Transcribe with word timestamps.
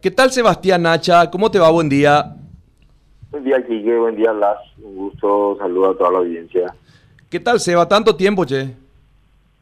¿Qué 0.00 0.10
tal 0.10 0.30
Sebastián 0.30 0.82
Nacha? 0.82 1.30
¿Cómo 1.30 1.50
te 1.50 1.58
va? 1.58 1.70
Buen 1.70 1.88
día. 1.88 2.34
Buen 3.30 3.44
día, 3.44 3.62
Quique. 3.66 3.96
Buen 3.98 4.16
día, 4.16 4.32
Blas. 4.32 4.58
Un 4.82 4.96
gusto. 4.96 5.56
Saludo 5.58 5.90
a 5.90 5.98
toda 5.98 6.10
la 6.12 6.18
audiencia. 6.18 6.74
¿Qué 7.28 7.38
tal, 7.38 7.60
Seba? 7.60 7.86
Tanto 7.86 8.16
tiempo, 8.16 8.44
che. 8.44 8.74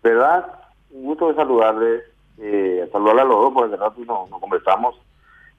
¿Verdad? 0.02 0.46
Un 0.90 1.04
gusto 1.04 1.28
de 1.28 1.34
saludarles. 1.34 2.02
Eh, 2.38 2.88
saludarle 2.92 3.22
a 3.22 3.24
los 3.24 3.36
dos, 3.36 3.52
porque 3.52 3.70
de 3.72 3.76
rato 3.76 4.00
no, 4.06 4.26
no 4.30 4.38
conversamos. 4.38 4.94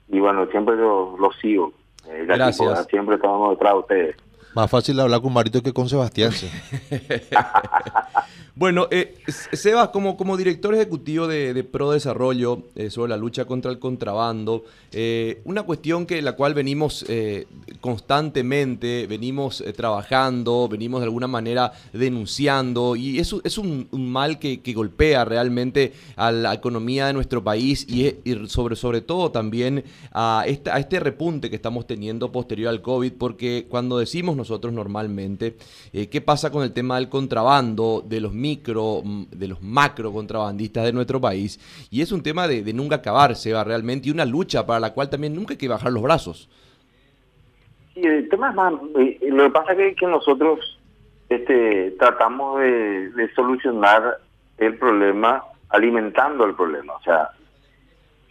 Y 0.07 0.19
bueno, 0.19 0.45
siempre 0.47 0.75
los 0.77 1.19
lo 1.19 1.29
sigo. 1.41 1.73
Eh, 2.07 2.23
Gracias. 2.25 2.87
siempre 2.89 3.15
estamos 3.15 3.51
detrás 3.51 3.73
de 3.73 3.79
ustedes. 3.79 4.15
Más 4.55 4.71
fácil 4.71 4.99
hablar 4.99 5.21
con 5.21 5.33
Marito 5.33 5.61
que 5.61 5.73
con 5.73 5.87
Sebastián. 5.89 6.31
bueno, 8.59 8.89
eh, 8.91 9.15
Sebas, 9.53 9.87
como, 9.87 10.17
como 10.17 10.35
director 10.35 10.75
ejecutivo 10.75 11.27
de, 11.27 11.63
Pro 11.63 11.91
Desarrollo 11.91 12.63
eh, 12.75 12.89
sobre 12.89 13.11
la 13.11 13.15
lucha 13.15 13.45
contra 13.45 13.71
el 13.71 13.79
contrabando, 13.79 14.65
eh, 14.91 15.39
una 15.45 15.63
cuestión 15.63 16.05
que 16.05 16.21
la 16.21 16.33
cual 16.33 16.53
venimos 16.53 17.05
constantemente, 17.79 19.07
venimos 19.07 19.63
trabajando, 19.77 20.67
venimos 20.67 20.99
de 20.99 21.05
alguna 21.05 21.27
manera 21.27 21.71
denunciando, 21.93 22.97
y 22.97 23.19
es, 23.19 23.33
es 23.45 23.57
un, 23.57 23.87
mal 23.93 24.39
que, 24.39 24.59
golpea 24.75 25.23
realmente 25.23 25.93
a 26.17 26.33
la 26.33 26.53
economía 26.53 27.07
de 27.07 27.13
nuestro 27.13 27.41
país 27.41 27.87
y, 27.87 28.13
sobre, 28.47 28.75
sobre 28.75 28.99
todo 28.99 29.31
también 29.31 29.85
a, 30.11 30.43
esta, 30.45 30.75
a 30.75 30.79
este 30.79 30.99
repunte 30.99 31.49
que 31.49 31.55
estamos 31.55 31.87
teniendo 31.87 32.33
posterior 32.33 32.67
al 32.67 32.81
COVID, 32.81 33.13
porque 33.13 33.67
cuando 33.69 33.97
decimos 33.97 34.35
nosotros 34.35 34.73
normalmente. 34.73 35.55
¿Qué 35.91 36.21
pasa 36.21 36.51
con 36.51 36.63
el 36.63 36.73
tema 36.73 36.97
del 36.97 37.07
contrabando, 37.07 38.03
de 38.05 38.19
los 38.19 38.33
micro, 38.49 39.01
mm, 39.03 39.25
de 39.31 39.47
los 39.47 39.61
macro 39.61 40.11
contrabandistas 40.11 40.85
de 40.85 40.93
nuestro 40.93 41.19
país? 41.21 41.59
Y 41.91 42.01
es 42.01 42.11
un 42.11 42.23
tema 42.23 42.47
de, 42.47 42.73
nunca 42.73 42.95
acabarse, 42.95 43.53
va 43.53 43.63
realmente, 43.63 44.09
y 44.09 44.11
una 44.11 44.25
lucha 44.25 44.65
para 44.65 44.79
la 44.79 44.93
cual 44.93 45.09
también 45.09 45.35
nunca 45.35 45.53
hay 45.53 45.57
que 45.57 45.67
bajar 45.67 45.91
los 45.91 46.03
brazos. 46.03 46.49
Sí, 47.93 48.01
el 48.03 48.29
tema 48.29 48.49
es 48.49 48.55
más, 48.55 48.73
eh, 48.97 49.19
lo 49.29 49.43
que 49.43 49.49
pasa 49.51 49.73
es 49.73 49.95
que, 49.95 50.07
nosotros 50.07 50.79
este, 51.29 51.91
tratamos 51.99 52.59
de, 52.59 53.29
solucionar 53.35 54.17
el 54.57 54.77
problema 54.77 55.43
alimentando 55.69 56.45
el 56.45 56.55
problema. 56.55 56.93
O 56.93 57.01
sea, 57.01 57.29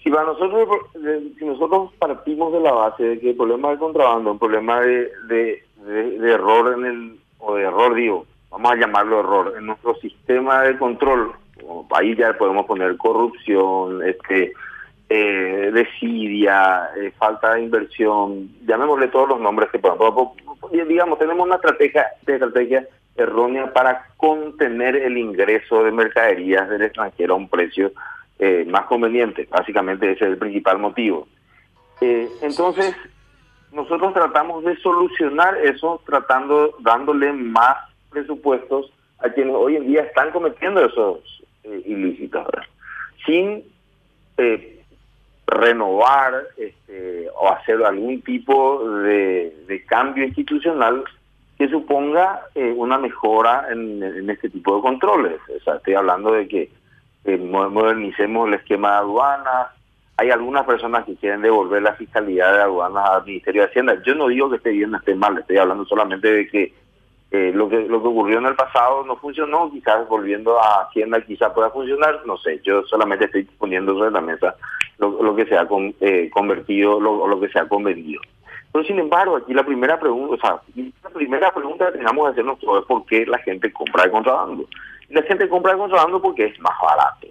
si 0.03 0.11
para 0.11 0.25
nosotros, 0.25 0.69
si 1.39 1.45
nosotros 1.45 1.93
partimos 1.99 2.53
de 2.53 2.61
la 2.61 2.73
base 2.73 3.03
de 3.05 3.21
que 3.21 3.31
el 3.31 3.37
problema 3.37 3.71
del 3.71 3.79
contrabando 3.79 4.33
un 4.33 4.39
problema 4.39 4.81
de, 4.81 5.13
de, 5.29 5.63
error 6.23 6.75
en 6.77 6.85
el, 6.85 7.21
o 7.39 7.55
de 7.55 7.63
error 7.63 7.95
digo, 7.95 8.27
vamos 8.51 8.73
a 8.73 8.77
llamarlo 8.77 9.21
error, 9.21 9.55
en 9.57 9.67
nuestro 9.67 9.95
sistema 9.97 10.63
de 10.63 10.79
control, 10.79 11.33
ahí 11.91 12.15
ya 12.17 12.33
podemos 12.37 12.67
poner 12.67 12.97
corrupción, 12.97 14.03
este 14.07 14.53
eh, 15.11 15.71
desidia, 15.73 16.91
eh, 16.97 17.13
falta 17.19 17.55
de 17.55 17.63
inversión, 17.63 18.51
llamémosle 18.67 19.09
todos 19.09 19.31
los 19.31 19.41
nombres 19.41 19.71
que 19.71 19.79
podamos. 19.79 20.33
Digamos, 20.71 21.19
tenemos 21.19 21.47
una 21.47 21.57
estrategia, 21.57 22.07
estrategia 22.27 22.87
errónea 23.17 23.73
para 23.73 24.07
contener 24.17 24.97
el 24.97 25.19
ingreso 25.19 25.83
de 25.83 25.93
mercaderías 25.93 26.69
del 26.69 26.83
extranjero 26.83 27.35
a 27.35 27.37
un 27.37 27.49
precio 27.49 27.93
eh, 28.39 28.65
más 28.69 28.85
conveniente. 28.85 29.49
Básicamente 29.51 30.13
ese 30.13 30.25
es 30.25 30.31
el 30.33 30.39
principal 30.39 30.79
motivo. 30.79 31.27
Eh, 32.01 32.29
entonces, 32.43 32.95
nosotros 33.73 34.15
tratamos 34.15 34.65
de 34.65 34.77
solucionar 34.77 35.57
eso 35.57 36.01
tratando, 36.07 36.77
dándole 36.81 37.33
más 37.33 37.77
presupuestos 38.11 38.93
a 39.19 39.31
quienes 39.31 39.55
hoy 39.55 39.77
en 39.77 39.87
día 39.87 40.03
están 40.03 40.31
cometiendo 40.31 40.85
esos 40.85 41.19
eh, 41.65 41.83
ilícitos, 41.87 42.47
sin 43.27 43.65
eh, 44.37 44.83
renovar 45.47 46.45
este, 46.57 47.29
o 47.35 47.51
hacer 47.51 47.83
algún 47.85 48.21
tipo 48.23 48.89
de, 49.01 49.85
cambio 49.87 50.25
institucional 50.25 51.05
que 51.57 51.69
suponga 51.69 52.43
eh, 52.55 52.73
una 52.77 52.99
mejora 52.99 53.67
en, 53.71 54.31
este 54.31 54.51
tipo 54.51 54.77
de 54.77 54.83
controles. 54.83 55.41
O 55.57 55.65
sea, 55.65 55.77
estoy 55.77 55.95
hablando 55.95 56.33
de 56.33 56.47
que 56.47 56.71
modernicemos 57.39 58.49
el 58.49 58.55
esquema 58.55 58.93
de 58.93 58.97
aduanas, 58.99 59.69
hay 60.17 60.31
algunas 60.31 60.65
personas 60.67 61.05
que 61.05 61.15
quieren 61.15 61.43
devolver 61.43 61.81
la 61.81 61.95
fiscalidad 61.95 62.53
de 62.53 62.63
aduanas 62.63 63.09
al 63.09 63.25
Ministerio 63.25 63.63
de 63.63 63.69
Hacienda. 63.69 64.03
Yo 64.05 64.15
no 64.17 64.29
digo 64.29 64.51
que 64.51 64.57
esté 64.57 64.71
bien 64.71 64.93
o 64.93 64.99
esté 64.99 65.15
mal, 65.15 65.39
estoy 65.39 65.59
hablando 65.59 65.85
solamente 65.85 66.31
de 66.31 66.49
que 66.49 66.73
eh, 67.31 67.53
lo 67.55 67.69
que 67.69 67.81
lo 67.81 68.01
que 68.01 68.09
ocurrió 68.09 68.39
en 68.39 68.47
el 68.47 68.55
pasado 68.55 69.05
no 69.05 69.17
funcionó, 69.17 69.71
quizás 69.71 70.09
volviendo 70.09 70.59
a 70.61 70.83
Hacienda 70.83 71.21
quizás 71.21 71.53
pueda 71.53 71.71
funcionar, 71.71 72.23
no 72.27 72.37
sé, 72.39 72.61
yo 72.65 72.83
solamente 72.85 73.27
estoy 73.27 73.45
poniendo 73.45 73.93
sobre 73.95 74.11
la 74.11 74.21
mesa 74.21 74.57
lo, 74.99 75.37
que 75.37 75.47
se 75.47 75.57
ha 75.57 75.69
eh, 76.01 76.31
convertido, 76.33 77.01
lo, 77.01 77.27
lo 77.27 77.41
que 77.41 77.49
se 77.49 77.59
ha 77.59 77.69
convenido. 77.69 78.21
Pero 78.73 78.85
sin 78.85 78.99
embargo, 78.99 79.37
aquí 79.37 79.55
la 79.55 79.65
primera 79.65 79.99
pregunta, 80.01 80.35
o 80.35 80.39
sea, 80.39 80.61
la 81.05 81.11
primera 81.11 81.53
pregunta 81.53 81.87
que 81.87 81.99
tengamos 81.99 82.27
que 82.27 82.33
hacernos 82.33 82.59
es 82.59 82.87
por 82.87 83.07
qué 83.07 83.25
la 83.27 83.39
gente 83.39 83.73
compra 83.73 84.05
el 84.05 84.11
contrabando. 84.11 84.65
La 85.11 85.23
gente 85.23 85.49
compra 85.49 85.73
el 85.73 85.79
contrabando 85.79 86.21
porque 86.21 86.47
es 86.47 86.61
más 86.61 86.75
barato 86.83 87.29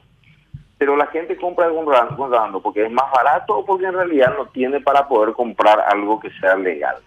pero 0.78 0.96
la 0.96 1.08
gente 1.08 1.36
compra 1.38 1.68
el 1.68 1.74
contrabando 1.74 2.62
porque 2.62 2.86
es 2.86 2.92
más 2.92 3.12
barato 3.12 3.58
o 3.58 3.66
porque 3.66 3.86
en 3.86 3.94
realidad 3.94 4.36
no 4.38 4.46
tiene 4.48 4.80
para 4.80 5.08
poder 5.08 5.34
comprar 5.34 5.80
algo 5.82 6.20
que 6.20 6.30
sea 6.40 6.56
legal. 6.56 6.98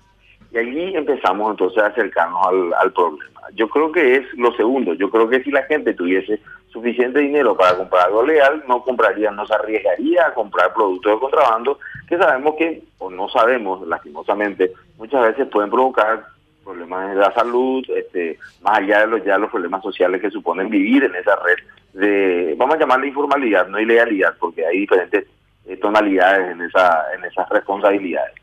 Y 0.53 0.59
allí 0.59 0.97
empezamos 0.97 1.51
entonces 1.51 1.83
a 1.83 1.87
acercarnos 1.87 2.47
al, 2.79 2.93
problema. 2.93 3.41
Yo 3.55 3.69
creo 3.69 3.93
que 3.93 4.17
es 4.17 4.35
lo 4.35 4.53
segundo. 4.55 4.95
Yo 4.95 5.11
creo 5.11 5.29
que 5.29 5.43
si 5.43 5.51
la 5.51 5.63
gente 5.65 5.95
tuviese 5.95 6.41
suficiente 6.69 7.21
dinero 7.21 7.57
para 7.57 7.77
comprar 7.77 8.07
algo 8.07 8.25
legal, 8.25 8.63
no 8.69 8.83
compraría, 8.83 9.31
no 9.31 9.47
se 9.47 9.55
arriesgaría 9.55 10.27
a 10.27 10.35
comprar 10.35 10.73
productos 10.73 11.13
de 11.13 11.19
contrabando 11.19 11.79
que 12.09 12.19
sabemos 12.19 12.55
que, 12.57 12.83
o 12.99 13.11
no 13.11 13.29
sabemos, 13.29 13.87
lastimosamente, 13.87 14.73
muchas 14.99 15.23
veces 15.23 15.49
pueden 15.49 15.71
provocar 15.71 16.27
problemas 16.65 17.11
de 17.11 17.21
la 17.21 17.33
salud, 17.33 17.85
este, 17.89 18.39
más 18.63 18.79
allá 18.79 19.01
de 19.01 19.07
los, 19.07 19.25
ya 19.25 19.39
los 19.39 19.51
problemas 19.51 19.83
sociales 19.83 20.21
que 20.21 20.31
suponen 20.31 20.69
vivir 20.69 21.05
en 21.05 21.15
esa 21.15 21.37
red 21.37 21.57
de, 21.93 22.55
vamos 22.57 22.77
a 22.77 22.79
llamarle 22.79 23.09
informalidad, 23.09 23.67
no 23.69 23.81
ilegalidad, 23.81 24.35
porque 24.39 24.65
hay 24.65 24.81
diferentes 24.81 25.27
eh, 25.67 25.77
tonalidades 25.77 26.53
en, 26.53 26.63
esa, 26.63 27.05
en 27.15 27.25
esas 27.25 27.49
responsabilidades. 27.49 28.35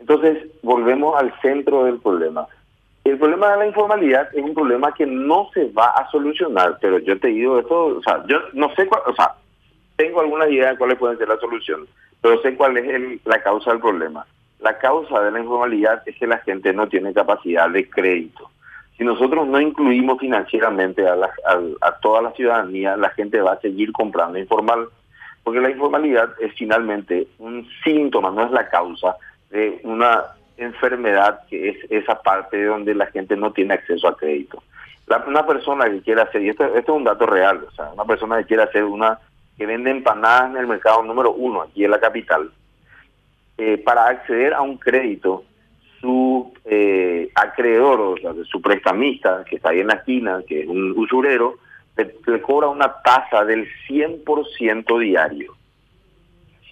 Entonces, 0.00 0.46
volvemos 0.62 1.14
al 1.16 1.32
centro 1.40 1.84
del 1.84 1.98
problema. 1.98 2.46
El 3.04 3.18
problema 3.18 3.52
de 3.52 3.58
la 3.58 3.66
informalidad 3.66 4.28
es 4.34 4.42
un 4.42 4.54
problema 4.54 4.92
que 4.92 5.06
no 5.06 5.50
se 5.54 5.70
va 5.70 5.90
a 5.90 6.10
solucionar, 6.10 6.78
pero 6.80 6.98
yo 6.98 7.18
te 7.18 7.28
digo 7.28 7.58
esto, 7.58 7.86
o 7.86 8.02
sea, 8.02 8.22
yo 8.26 8.38
no 8.52 8.74
sé, 8.74 8.86
cuál, 8.86 9.02
o 9.06 9.14
sea, 9.14 9.34
tengo 9.96 10.20
algunas 10.20 10.50
ideas 10.50 10.72
de 10.72 10.78
cuáles 10.78 10.98
pueden 10.98 11.18
ser 11.18 11.28
la 11.28 11.38
solución, 11.38 11.86
pero 12.20 12.40
sé 12.42 12.56
cuál 12.56 12.76
es 12.76 13.24
la 13.24 13.42
causa 13.42 13.70
del 13.70 13.80
problema. 13.80 14.26
La 14.60 14.78
causa 14.78 15.20
de 15.20 15.30
la 15.30 15.40
informalidad 15.40 16.02
es 16.04 16.16
que 16.16 16.26
la 16.26 16.38
gente 16.38 16.72
no 16.74 16.88
tiene 16.88 17.14
capacidad 17.14 17.70
de 17.70 17.88
crédito. 17.88 18.50
Si 18.98 19.04
nosotros 19.04 19.46
no 19.46 19.58
incluimos 19.58 20.18
financieramente 20.18 21.06
a, 21.08 21.14
a, 21.80 21.92
toda 22.02 22.20
la 22.20 22.32
ciudadanía, 22.32 22.98
la 22.98 23.08
gente 23.10 23.40
va 23.40 23.52
a 23.52 23.60
seguir 23.60 23.92
comprando 23.92 24.38
informal, 24.38 24.88
porque 25.42 25.60
la 25.60 25.70
informalidad 25.70 26.34
es 26.38 26.52
finalmente 26.54 27.26
un 27.38 27.66
síntoma, 27.82 28.30
no 28.30 28.44
es 28.44 28.50
la 28.50 28.68
causa 28.68 29.16
de 29.50 29.80
una 29.84 30.24
enfermedad 30.56 31.40
que 31.48 31.70
es 31.70 31.76
esa 31.90 32.20
parte 32.22 32.56
de 32.56 32.66
donde 32.66 32.94
la 32.94 33.06
gente 33.06 33.36
no 33.36 33.52
tiene 33.52 33.74
acceso 33.74 34.08
a 34.08 34.16
crédito. 34.16 34.62
una 35.26 35.46
persona 35.46 35.86
que 35.90 36.02
quiera 36.02 36.22
hacer, 36.22 36.42
y 36.42 36.50
esto, 36.50 36.64
es 36.64 36.88
un 36.88 37.04
dato 37.04 37.26
real, 37.26 37.64
o 37.66 37.70
sea, 37.72 37.90
una 37.92 38.04
persona 38.04 38.38
que 38.38 38.44
quiera 38.44 38.64
hacer 38.64 38.84
una, 38.84 39.18
que 39.56 39.66
vende 39.66 39.90
empanadas 39.90 40.50
en 40.50 40.56
el 40.56 40.66
mercado 40.66 41.02
número 41.02 41.32
uno 41.32 41.62
aquí 41.62 41.84
en 41.84 41.90
la 41.90 42.00
capital, 42.00 42.50
eh, 43.58 43.78
para 43.78 44.06
acceder 44.06 44.54
a 44.54 44.62
un 44.62 44.78
crédito, 44.78 45.44
su 46.00 46.52
eh, 46.64 47.30
acreedor, 47.34 48.00
o 48.00 48.16
sea, 48.16 48.32
su 48.44 48.62
prestamista, 48.62 49.44
que 49.44 49.56
está 49.56 49.70
ahí 49.70 49.80
en 49.80 49.88
la 49.88 49.94
esquina, 49.94 50.42
que 50.46 50.62
es 50.62 50.66
un 50.66 50.92
usurero, 50.96 51.58
le, 51.96 52.40
cobra 52.40 52.68
una 52.68 53.02
tasa 53.02 53.44
del 53.44 53.68
100% 53.88 54.98
diario. 54.98 55.54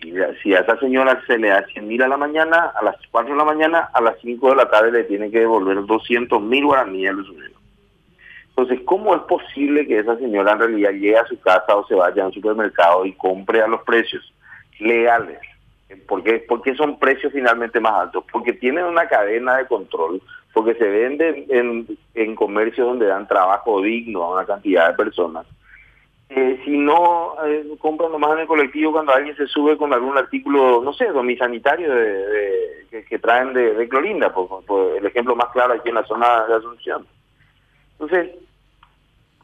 Si, 0.01 0.55
a 0.55 0.61
esa 0.61 0.79
señora 0.79 1.23
se 1.27 1.39
le 1.39 1.49
da 1.49 1.67
100 1.67 1.87
mil 1.87 2.03
a 2.03 2.09
la 2.09 2.17
mañana, 2.17 2.73
a 2.75 2.85
las 2.85 2.97
4 3.11 3.33
de 3.33 3.39
la 3.39 3.45
mañana, 3.45 3.91
a 3.93 4.01
las 4.01 4.17
5 4.21 4.51
de 4.51 4.57
la 4.57 4.71
tarde 4.71 4.93
le 4.93 5.05
tiene 5.05 5.31
que 5.31 5.41
devolver 5.41 5.85
200 5.85 6.41
mil 6.41 6.67
guaraníes 6.67 7.11
al 7.11 7.21
usurero. 7.21 7.59
Entonces, 8.51 8.81
¿cómo 8.85 9.15
es 9.15 9.23
posible 9.23 9.87
que 9.87 9.99
esa 9.99 10.17
señora 10.17 10.53
en 10.53 10.59
realidad 10.59 10.91
llegue 10.91 11.17
a 11.17 11.27
su 11.27 11.39
casa 11.41 11.77
o 11.77 11.87
se 11.87 11.95
vaya 11.95 12.25
al 12.25 12.33
supermercado 12.33 13.07
y 13.07 13.13
compre 13.13 13.61
a 13.63 13.69
los 13.69 13.83
precios 13.83 14.33
legales? 14.79 15.39
¿Por 16.07 16.23
qué? 16.23 16.45
porque 16.47 16.75
son 16.75 16.99
precios 16.99 17.33
finalmente 17.33 17.81
más 17.81 17.95
altos? 17.95 18.25
Porque 18.31 18.53
tienen 18.53 18.85
una 18.85 19.07
cadena 19.09 19.57
de 19.57 19.67
control, 19.67 20.21
porque 20.53 20.75
se 20.75 20.85
venden 20.85 21.47
en, 21.49 21.87
en 22.15 22.35
comercios 22.35 22.87
donde 22.87 23.07
dan 23.07 23.27
trabajo 23.27 23.81
digno 23.81 24.25
a 24.25 24.35
una 24.35 24.45
cantidad 24.45 24.89
de 24.89 24.95
personas. 24.95 25.47
Eh, 26.31 26.61
si 26.63 26.77
no 26.77 27.37
eh, 27.47 27.65
compran 27.79 28.13
nomás 28.13 28.33
en 28.33 28.41
el 28.41 28.47
colectivo 28.47 28.93
cuando 28.93 29.15
alguien 29.15 29.35
se 29.37 29.47
sube 29.47 29.79
con 29.79 29.95
algún 29.95 30.19
artículo, 30.19 30.83
no 30.83 30.93
sé, 30.93 31.07
domisanitario 31.07 31.95
de, 31.95 33.05
que, 33.09 33.19
traen 33.19 33.55
de, 33.55 33.89
Clorinda, 33.89 34.33
por, 34.35 34.97
el 34.97 35.07
ejemplo 35.07 35.35
más 35.35 35.49
claro 35.53 35.75
aquí 35.75 35.89
en 35.89 35.95
la 35.95 36.05
zona 36.05 36.45
de 36.47 36.55
Asunción. 36.55 37.07
Entonces, 37.93 38.31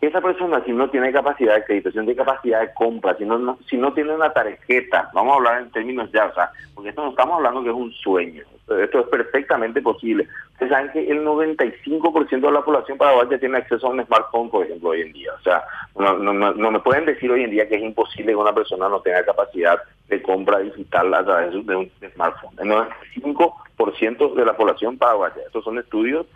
esa 0.04 0.20
persona 0.20 0.62
si 0.64 0.72
no 0.72 0.88
tiene 0.90 1.12
capacidad 1.12 1.64
de 1.66 1.82
no 1.82 1.90
tiene 1.90 2.14
capacidad 2.16 2.60
de 2.60 2.74
compra, 2.74 3.16
si 3.16 3.24
no, 3.24 3.58
si 3.68 3.76
no 3.76 3.92
tiene 3.92 4.14
una 4.14 4.32
tarjeta, 4.32 5.10
vamos 5.12 5.32
a 5.32 5.36
hablar 5.36 5.62
en 5.62 5.70
términos 5.70 6.10
ya, 6.12 6.26
o 6.26 6.34
sea, 6.34 6.50
porque 6.74 6.90
esto 6.90 7.02
no 7.02 7.10
estamos 7.10 7.36
hablando 7.36 7.62
que 7.62 7.70
es 7.70 7.74
un 7.74 7.92
sueño, 7.92 8.42
esto 8.68 9.00
es 9.00 9.06
perfectamente 9.06 9.82
posible. 9.82 10.26
Ustedes 10.52 10.70
saben 10.70 10.92
que 10.92 11.10
el 11.10 11.24
95% 11.24 12.28
de 12.40 12.50
la 12.50 12.64
población 12.64 12.96
paraguaya 12.96 13.38
tiene 13.38 13.58
acceso 13.58 13.86
a 13.86 13.90
un 13.90 14.04
smartphone, 14.04 14.50
por 14.50 14.64
ejemplo, 14.64 14.90
hoy 14.90 15.02
en 15.02 15.12
día. 15.12 15.32
O 15.38 15.42
sea, 15.42 15.64
no, 15.98 16.16
no, 16.16 16.32
no, 16.32 16.70
me 16.70 16.80
pueden 16.80 17.04
decir 17.06 17.30
hoy 17.30 17.42
en 17.42 17.50
día 17.50 17.68
que 17.68 17.74
es 17.74 17.82
imposible 17.82 18.32
que 18.32 18.36
una 18.36 18.54
persona 18.54 18.88
no 18.88 19.00
tenga 19.00 19.24
capacidad 19.24 19.78
de 20.08 20.22
compra 20.22 20.60
digital 20.60 21.12
a 21.12 21.24
través 21.24 21.66
de 21.66 21.76
un 21.76 21.90
smartphone. 22.14 22.54
El 22.58 22.68
95% 22.70 24.34
de 24.34 24.44
la 24.44 24.56
población 24.56 24.96
paraguaya. 24.96 25.42
Estos 25.44 25.64
son 25.64 25.78
estudios 25.78 26.26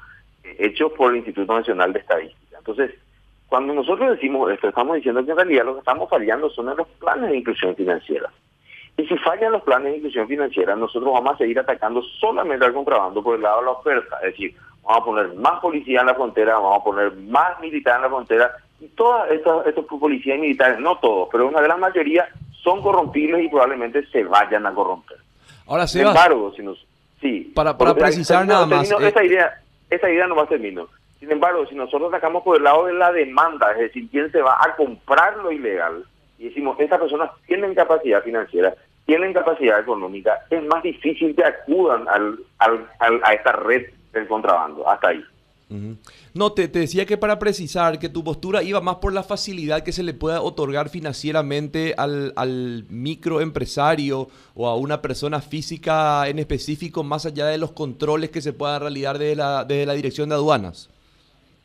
hechos 0.58 0.92
por 0.92 1.10
el 1.10 1.18
Instituto 1.18 1.54
Nacional 1.54 1.92
de 1.92 2.00
Estadística. 2.00 2.58
Entonces, 2.58 2.94
cuando 3.48 3.72
nosotros 3.72 4.10
decimos 4.10 4.50
esto, 4.50 4.68
estamos 4.68 4.96
diciendo 4.96 5.24
que 5.24 5.30
en 5.30 5.36
realidad 5.36 5.64
lo 5.64 5.74
que 5.74 5.78
estamos 5.80 6.10
fallando 6.10 6.50
son 6.50 6.66
los 6.76 6.86
planes 7.00 7.30
de 7.30 7.38
inclusión 7.38 7.74
financiera. 7.74 8.30
Y 8.98 9.06
si 9.06 9.16
fallan 9.18 9.52
los 9.52 9.62
planes 9.62 9.92
de 9.92 9.98
inclusión 9.98 10.28
financiera, 10.28 10.76
nosotros 10.76 11.12
vamos 11.12 11.34
a 11.34 11.38
seguir 11.38 11.58
atacando 11.58 12.02
solamente 12.20 12.64
al 12.66 12.74
contrabando 12.74 13.22
por 13.22 13.36
el 13.36 13.42
lado 13.42 13.60
de 13.60 13.64
la 13.66 13.70
oferta. 13.70 14.16
Es 14.16 14.32
decir, 14.32 14.54
vamos 14.82 15.02
a 15.02 15.04
poner 15.04 15.34
más 15.34 15.60
policía 15.60 16.00
en 16.00 16.06
la 16.06 16.14
frontera, 16.14 16.54
vamos 16.54 16.80
a 16.80 16.84
poner 16.84 17.12
más 17.14 17.60
militares 17.60 17.96
en 17.96 18.02
la 18.02 18.08
frontera. 18.08 18.56
Y 18.80 18.88
todas 18.88 19.30
estas, 19.30 19.66
estos 19.66 19.86
policías 19.86 20.36
y 20.36 20.40
militares, 20.40 20.78
no 20.80 20.98
todos, 20.98 21.28
pero 21.32 21.46
una 21.46 21.60
gran 21.60 21.80
mayoría, 21.80 22.28
son 22.62 22.82
corrompibles 22.82 23.44
y 23.44 23.48
probablemente 23.48 24.04
se 24.08 24.24
vayan 24.24 24.66
a 24.66 24.74
corromper. 24.74 25.16
Ahora, 25.66 25.86
Sin 25.86 26.06
embargo, 26.06 26.52
si 26.54 26.62
nos, 26.62 26.84
sí, 27.20 27.52
para, 27.54 27.78
para 27.78 27.94
precisar 27.94 28.46
nada 28.46 28.66
más. 28.66 28.90
Esa, 28.90 29.24
idea, 29.24 29.60
esa 29.88 30.10
idea 30.10 30.26
no 30.26 30.34
va 30.34 30.42
a 30.42 30.48
terminar. 30.48 30.86
Sin 31.20 31.30
embargo, 31.32 31.66
si 31.66 31.74
nosotros 31.74 32.08
atacamos 32.12 32.42
por 32.42 32.56
el 32.56 32.64
lado 32.64 32.86
de 32.86 32.92
la 32.92 33.12
demanda, 33.12 33.72
es 33.72 33.78
decir, 33.78 34.08
quién 34.10 34.30
se 34.30 34.40
va 34.40 34.56
a 34.60 34.76
comprar 34.76 35.36
lo 35.38 35.50
ilegal, 35.50 36.04
y 36.38 36.48
decimos, 36.48 36.78
estas 36.78 37.00
personas 37.00 37.30
tienen 37.46 37.74
capacidad 37.74 38.22
financiera, 38.22 38.74
tienen 39.04 39.32
capacidad 39.32 39.80
económica, 39.80 40.44
es 40.50 40.62
más 40.64 40.82
difícil 40.82 41.34
que 41.34 41.44
acudan 41.44 42.06
al, 42.08 42.38
a 42.58 43.34
esta 43.34 43.52
red 43.52 43.86
del 44.12 44.28
contrabando. 44.28 44.88
Hasta 44.88 45.08
ahí. 45.08 45.24
No, 46.32 46.52
te, 46.52 46.68
decía 46.68 47.04
que 47.04 47.18
para 47.18 47.38
precisar 47.38 47.98
que 47.98 48.08
tu 48.08 48.24
postura 48.24 48.62
iba 48.62 48.80
más 48.80 48.96
por 48.96 49.12
la 49.12 49.22
facilidad 49.22 49.82
que 49.82 49.92
se 49.92 50.02
le 50.02 50.14
pueda 50.14 50.40
otorgar 50.40 50.88
financieramente 50.88 51.94
al, 51.98 52.32
al 52.36 52.86
microempresario 52.88 54.28
o 54.54 54.66
a 54.66 54.76
una 54.76 55.02
persona 55.02 55.42
física 55.42 56.26
en 56.26 56.38
específico, 56.38 57.04
más 57.04 57.26
allá 57.26 57.46
de 57.46 57.58
los 57.58 57.72
controles 57.72 58.30
que 58.30 58.40
se 58.40 58.54
puedan 58.54 58.80
realizar 58.80 59.18
desde 59.18 59.36
la, 59.36 59.64
desde 59.64 59.84
la 59.84 59.92
dirección 59.92 60.30
de 60.30 60.36
aduanas. 60.36 60.88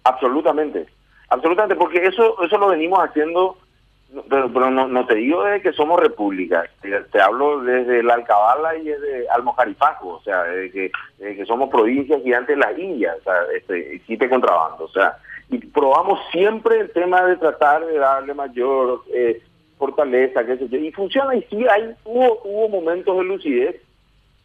Absolutamente, 0.04 0.88
absolutamente, 1.30 1.76
porque 1.76 2.06
eso 2.06 2.42
eso 2.44 2.58
lo 2.58 2.68
venimos 2.68 3.00
haciendo, 3.00 3.58
pero, 4.30 4.52
pero 4.52 4.70
no, 4.70 4.88
no, 4.88 5.06
te 5.06 5.16
digo 5.16 5.44
desde 5.44 5.62
que 5.62 5.74
somos 5.74 6.00
república, 6.00 6.66
te, 6.82 7.22
hablo 7.22 7.62
desde 7.62 8.02
el 8.02 8.10
Alcabala 8.10 8.76
y 8.76 8.84
desde 8.84 9.30
Almojarifaco, 9.30 10.10
o 10.10 10.22
sea, 10.22 10.44
desde 10.44 10.72
que, 10.72 10.92
que 11.36 11.46
somos 11.46 11.70
provincias 11.70 12.22
gigantes 12.22 12.56
de 12.58 12.66
las 12.66 12.78
Indias, 12.78 13.18
o 13.22 13.24
sea, 13.24 13.36
este, 13.56 13.96
existe 13.96 14.30
contrabando, 14.30 14.86
o 14.86 14.90
sea, 14.90 15.18
y 15.50 15.58
probamos 15.58 16.20
siempre 16.32 16.80
el 16.80 16.92
tema 16.92 17.24
de 17.24 17.38
tratar 17.38 17.86
de 17.86 17.98
darle 17.98 18.34
mayor 18.34 19.04
eh, 19.14 19.42
fortaleza, 19.78 20.46
qué 20.46 20.58
sé 20.58 20.68
yo, 20.68 20.78
y 20.78 20.92
funciona, 20.92 21.36
y 21.36 21.44
sí, 21.44 21.66
hay, 21.68 21.96
hubo, 22.04 22.42
hubo 22.44 22.70
momentos 22.70 23.18
de 23.18 23.24
lucidez, 23.24 23.82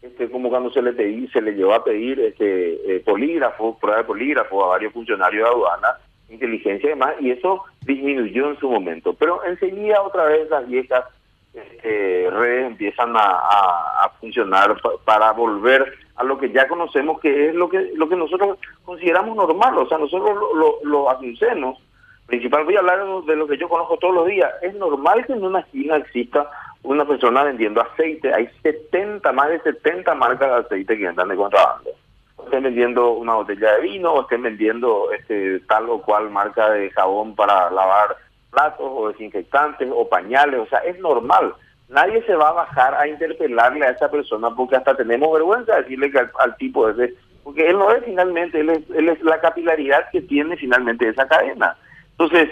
este, 0.01 0.31
como 0.31 0.49
cuando 0.49 0.71
se 0.71 0.81
le 0.81 0.93
pedí, 0.93 1.27
se 1.29 1.41
le 1.41 1.53
llevó 1.53 1.75
a 1.75 1.85
pedir 1.85 2.21
este 2.21 2.97
eh, 2.97 3.01
polígrafo, 3.01 3.79
prueba 3.79 3.99
de 3.99 4.05
polígrafo 4.05 4.65
a 4.65 4.69
varios 4.69 4.93
funcionarios 4.93 5.45
de 5.45 5.51
aduana, 5.51 5.89
inteligencia 6.29 6.87
y 6.87 6.91
demás, 6.91 7.15
y 7.21 7.31
eso 7.31 7.65
disminuyó 7.85 8.51
en 8.51 8.59
su 8.59 8.71
momento. 8.71 9.15
Pero 9.15 9.45
enseguida 9.45 10.03
otra 10.03 10.25
vez 10.25 10.49
las 10.51 10.69
viejas 10.69 11.05
este, 11.53 12.31
redes 12.31 12.67
empiezan 12.67 13.15
a, 13.17 14.13
funcionar 14.21 14.77
para 15.05 15.33
volver 15.33 15.95
a 16.17 16.25
lo 16.25 16.39
que 16.39 16.51
ya 16.51 16.67
conocemos 16.67 17.21
que 17.21 17.49
es 17.49 17.55
lo 17.55 17.69
que 17.69 17.93
lo 17.95 18.09
que 18.09 18.17
nosotros 18.17 18.59
consideramos 18.85 19.37
normal, 19.37 19.79
o 19.79 19.89
sea, 19.89 19.97
nosotros 19.99 20.37
lo, 20.55 20.79
lo, 20.83 21.11
anunciamos. 21.11 21.79
Principal, 22.27 22.65
voy 22.65 22.77
a 22.77 22.81
hablar 22.81 22.99
de 23.25 23.37
lo 23.37 23.47
que 23.47 23.57
yo 23.57 23.69
conozco 23.69 23.97
todos 23.97 24.15
los 24.15 24.27
días. 24.27 24.53
Es 24.61 24.75
normal 24.75 25.25
que 25.25 25.33
en 25.33 25.45
una 25.45 25.61
esquina 25.61 25.97
exista 25.97 26.51
una 26.83 27.05
persona 27.05 27.45
vendiendo 27.45 27.81
aceite, 27.81 28.33
hay 28.33 28.49
70, 28.63 29.33
más 29.33 29.49
de 29.51 29.61
70 29.61 30.15
marcas 30.15 30.49
de 30.49 30.57
aceite 30.57 30.97
que 30.97 31.07
andan 31.07 31.29
de 31.29 31.37
contrabando. 31.37 31.91
O 32.37 32.45
estén 32.45 32.63
vendiendo 32.63 33.13
una 33.13 33.35
botella 33.35 33.75
de 33.75 33.83
vino, 33.83 34.13
o 34.13 34.23
estén 34.23 34.43
vendiendo 34.43 35.11
este 35.13 35.61
tal 35.61 35.89
o 35.91 36.01
cual 36.03 36.31
marca 36.31 36.71
de 36.71 36.91
jabón 36.91 37.35
para 37.35 37.71
lavar 37.71 38.17
platos, 38.51 38.87
o 38.87 39.09
desinfectantes, 39.09 39.89
o 39.93 40.09
pañales, 40.09 40.61
o 40.61 40.67
sea, 40.67 40.79
es 40.81 40.99
normal. 41.01 41.55
Nadie 41.89 42.23
se 42.25 42.35
va 42.35 42.51
a 42.51 42.53
bajar 42.53 42.95
a 42.95 43.09
interpelarle 43.09 43.85
a 43.85 43.91
esa 43.91 44.11
persona 44.11 44.51
porque 44.55 44.77
hasta 44.77 44.95
tenemos 44.95 45.33
vergüenza 45.33 45.75
de 45.75 45.83
decirle 45.83 46.11
que 46.11 46.19
al, 46.19 46.57
tipo 46.57 46.89
ese, 46.89 47.15
porque 47.43 47.69
él 47.69 47.79
no 47.79 47.91
es 47.91 48.05
finalmente, 48.05 48.61
él 48.61 48.71
es, 48.71 48.91
él 48.91 49.09
es 49.09 49.23
la 49.23 49.41
capilaridad 49.41 50.09
que 50.13 50.21
tiene 50.21 50.57
finalmente 50.57 51.09
esa 51.09 51.27
cadena. 51.27 51.77
Entonces, 52.13 52.51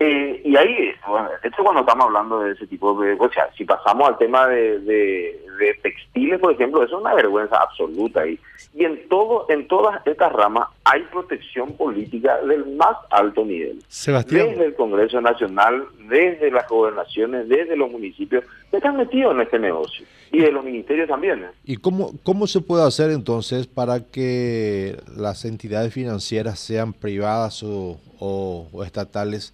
eh, 0.00 0.42
y 0.44 0.56
ahí, 0.56 0.90
bueno, 1.06 1.28
esto 1.42 1.62
cuando 1.62 1.82
estamos 1.82 2.06
hablando 2.06 2.40
de 2.40 2.52
ese 2.52 2.66
tipo 2.66 3.00
de, 3.00 3.12
o 3.12 3.30
sea, 3.30 3.48
si 3.56 3.64
pasamos 3.64 4.08
al 4.08 4.18
tema 4.18 4.48
de, 4.48 4.80
de, 4.80 5.40
textiles, 5.82 6.40
por 6.40 6.52
ejemplo, 6.52 6.82
eso 6.82 6.96
es 6.96 7.00
una 7.00 7.14
vergüenza 7.14 7.56
absoluta. 7.56 8.26
Y, 8.26 8.38
y 8.74 8.84
en 8.84 9.08
todo, 9.08 9.46
en 9.48 9.68
todas 9.68 10.04
estas 10.04 10.32
ramas 10.32 10.68
hay 10.84 11.02
protección 11.02 11.72
política 11.76 12.40
del 12.42 12.74
más 12.76 12.96
alto 13.10 13.44
nivel. 13.44 13.82
Sebastián. 13.86 14.48
Desde 14.48 14.66
el 14.66 14.74
Congreso 14.74 15.20
Nacional, 15.20 15.86
desde 16.08 16.50
las 16.50 16.68
gobernaciones, 16.68 17.48
desde 17.48 17.76
los 17.76 17.90
municipios, 17.90 18.44
que 18.70 18.78
están 18.78 18.96
metidos 18.96 19.34
en 19.34 19.42
este 19.42 19.58
negocio. 19.60 20.04
Y 20.32 20.40
de 20.40 20.50
los 20.50 20.64
ministerios 20.64 21.08
también. 21.08 21.44
¿eh? 21.44 21.50
¿Y 21.64 21.76
cómo, 21.76 22.10
cómo 22.24 22.48
se 22.48 22.60
puede 22.60 22.84
hacer 22.84 23.10
entonces 23.10 23.68
para 23.68 24.00
que 24.00 24.96
las 25.16 25.44
entidades 25.44 25.94
financieras, 25.94 26.58
sean 26.58 26.92
privadas 26.92 27.62
o, 27.62 28.00
o 28.18 28.68
estatales, 28.84 29.52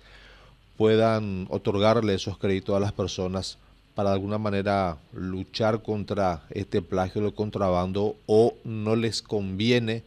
puedan 0.77 1.47
otorgarle 1.51 2.15
esos 2.15 2.39
créditos 2.39 2.75
a 2.75 2.81
las 2.81 2.93
personas 2.93 3.59
para 3.95 4.11
de 4.11 4.15
alguna 4.15 4.39
manera 4.39 4.97
luchar 5.13 5.83
contra 5.83 6.43
este 6.51 6.81
plagio 6.81 7.23
del 7.23 7.35
contrabando 7.35 8.17
o 8.27 8.55
no 8.65 8.97
les 8.97 9.21
conviene 9.21 10.05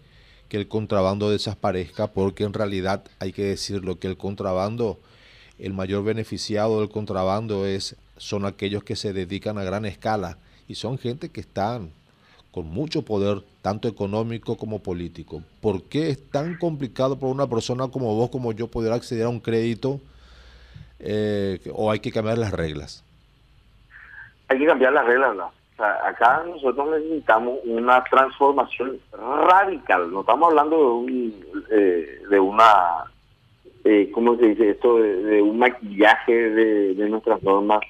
que 0.50 0.58
el 0.58 0.68
contrabando 0.68 1.30
desaparezca 1.30 2.08
porque 2.08 2.44
en 2.44 2.54
realidad 2.54 3.04
hay 3.20 3.34
que 3.34 3.44
decirlo 3.44 4.00
que 4.00 4.08
el 4.08 4.18
contrabando 4.18 5.00
el 5.60 5.74
mayor 5.74 6.04
beneficiado 6.04 6.80
del 6.80 6.90
contrabando 6.90 7.66
es 7.66 7.96
son 8.18 8.46
aquellos 8.46 8.84
que 8.84 8.96
se 8.96 9.14
dedican 9.14 9.58
a 9.58 9.64
gran 9.64 9.86
escala 9.86 10.38
y 10.68 10.76
son 10.76 10.98
gente 10.98 11.30
que 11.30 11.42
están 11.42 11.92
con 12.54 12.68
mucho 12.68 13.02
poder 13.02 13.42
tanto 13.64 13.88
económico 13.88 14.58
como 14.58 14.80
político. 14.80 15.42
¿Por 15.60 15.84
qué 15.84 16.10
es 16.10 16.30
tan 16.30 16.58
complicado 16.58 17.18
para 17.18 17.32
una 17.32 17.48
persona 17.48 17.88
como 17.88 18.16
vos 18.16 18.30
como 18.30 18.52
yo 18.52 18.68
poder 18.68 18.94
acceder 18.94 19.26
a 19.26 19.30
un 19.30 19.40
crédito 19.40 20.00
eh, 21.00 21.60
o 21.74 21.90
hay 21.90 22.00
que 22.00 22.12
cambiar 22.12 22.38
las 22.38 22.52
reglas? 22.52 23.04
Hay 24.50 24.60
que 24.60 24.68
cambiar 24.68 24.94
las 24.94 25.06
reglas, 25.06 25.36
acá 25.78 26.44
nosotros 26.48 26.92
necesitamos 26.92 27.58
una 27.66 28.04
transformación 28.04 29.00
radical. 29.12 30.12
No 30.12 30.22
estamos 30.22 30.50
hablando 30.50 30.78
de, 30.78 30.86
un, 30.86 31.34
eh, 31.72 32.22
de 32.30 32.40
una, 32.40 33.06
eh, 33.84 34.12
¿cómo 34.14 34.36
se 34.38 34.50
dice 34.50 34.70
esto? 34.70 35.00
De, 35.00 35.42
un 35.42 35.58
maquillaje 35.58 36.32
de, 36.32 37.10
nuestras 37.10 37.42
normas 37.42 37.82